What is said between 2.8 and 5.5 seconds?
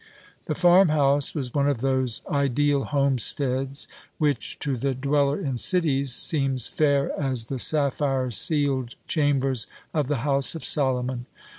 homesteads which, to the dweller